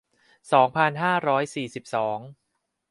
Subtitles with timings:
[0.51, 2.19] สองพันห้าร้อยสี่สิบสอง